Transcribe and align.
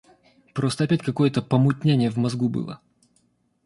Просто 0.55 0.85
опять 0.85 1.03
какое-то 1.03 1.43
помутнение 1.43 2.09
в 2.09 2.17
мозгу 2.17 2.49
было. 2.49 2.81